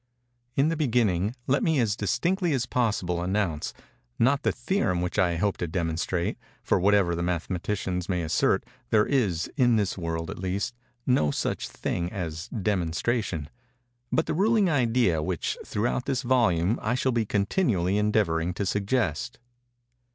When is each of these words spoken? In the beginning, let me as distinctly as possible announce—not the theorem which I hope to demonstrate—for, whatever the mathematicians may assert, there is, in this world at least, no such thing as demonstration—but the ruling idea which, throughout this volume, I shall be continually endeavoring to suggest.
In 0.55 0.69
the 0.69 0.75
beginning, 0.75 1.35
let 1.45 1.61
me 1.61 1.79
as 1.79 1.95
distinctly 1.95 2.53
as 2.53 2.65
possible 2.65 3.21
announce—not 3.21 4.41
the 4.41 4.51
theorem 4.51 4.99
which 4.99 5.19
I 5.19 5.35
hope 5.35 5.57
to 5.57 5.67
demonstrate—for, 5.67 6.79
whatever 6.79 7.13
the 7.13 7.21
mathematicians 7.21 8.09
may 8.09 8.23
assert, 8.23 8.63
there 8.89 9.05
is, 9.05 9.47
in 9.57 9.75
this 9.75 9.99
world 9.99 10.31
at 10.31 10.39
least, 10.39 10.73
no 11.05 11.29
such 11.29 11.67
thing 11.69 12.11
as 12.11 12.47
demonstration—but 12.47 14.25
the 14.25 14.33
ruling 14.33 14.71
idea 14.71 15.21
which, 15.21 15.55
throughout 15.63 16.05
this 16.07 16.23
volume, 16.23 16.79
I 16.81 16.95
shall 16.95 17.11
be 17.11 17.23
continually 17.27 17.99
endeavoring 17.99 18.55
to 18.55 18.65
suggest. 18.65 19.37